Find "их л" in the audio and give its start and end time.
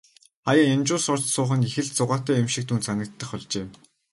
1.69-1.89